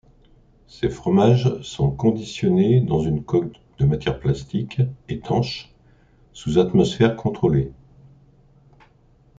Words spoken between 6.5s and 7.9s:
atmosphère contrôlée.